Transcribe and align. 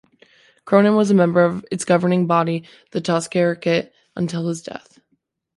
Cronin 0.65 0.95
was 0.95 1.11
a 1.11 1.13
member 1.13 1.43
of 1.43 1.63
its 1.71 1.85
governing 1.85 2.25
body, 2.25 2.63
the 2.89 3.01
Toscaireacht, 3.01 3.91
until 4.15 4.47
his 4.47 4.63
death. 4.63 4.99